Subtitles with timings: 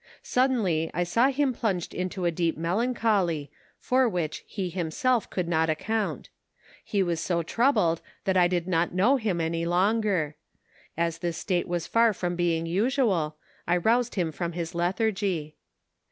[0.23, 5.69] Suddenly I saw him plunged into a deep melancholy, for which he himself could not
[5.69, 6.29] account;
[6.83, 10.37] he was so troubled that I did not know him any longer;
[10.97, 13.37] as this state was far from being usual,
[13.67, 15.55] I roused him from his lethargy.